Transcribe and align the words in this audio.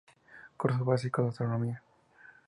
Curso 0.57 0.83
básico 0.83 1.21
de 1.21 1.29
astronomía. 1.29 1.83